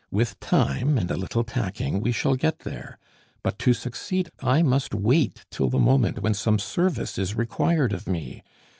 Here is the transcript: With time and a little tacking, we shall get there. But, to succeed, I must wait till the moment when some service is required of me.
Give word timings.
With 0.09 0.39
time 0.39 0.97
and 0.97 1.11
a 1.11 1.15
little 1.15 1.43
tacking, 1.43 1.99
we 1.99 2.11
shall 2.11 2.33
get 2.35 2.61
there. 2.61 2.97
But, 3.43 3.59
to 3.59 3.71
succeed, 3.75 4.31
I 4.41 4.63
must 4.63 4.95
wait 4.95 5.45
till 5.51 5.69
the 5.69 5.77
moment 5.77 6.23
when 6.23 6.33
some 6.33 6.57
service 6.57 7.19
is 7.19 7.35
required 7.37 7.93
of 7.93 8.07
me. 8.09 8.41